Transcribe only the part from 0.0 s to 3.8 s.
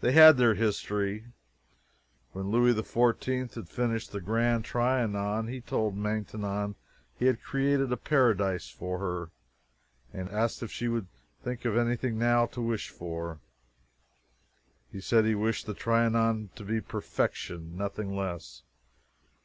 They had their history. When Louis XIV had